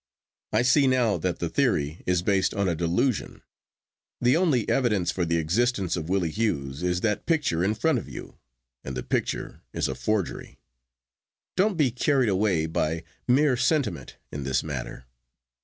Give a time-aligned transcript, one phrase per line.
[0.51, 3.43] I see now that the theory is based on a delusion.
[4.19, 8.09] The only evidence for the existence of Willie Hughes is that picture in front of
[8.09, 8.39] you,
[8.83, 10.57] and the picture is a forgery.
[11.55, 15.05] Don't be carried away by mere sentiment in this matter.